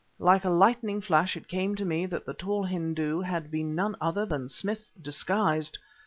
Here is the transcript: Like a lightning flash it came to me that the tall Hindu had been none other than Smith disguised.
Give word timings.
Like 0.17 0.43
a 0.43 0.49
lightning 0.49 0.99
flash 0.99 1.37
it 1.37 1.47
came 1.47 1.75
to 1.75 1.85
me 1.85 2.07
that 2.07 2.25
the 2.25 2.33
tall 2.33 2.63
Hindu 2.63 3.19
had 3.21 3.51
been 3.51 3.75
none 3.75 3.95
other 4.01 4.25
than 4.25 4.49
Smith 4.49 4.89
disguised. 4.99 5.77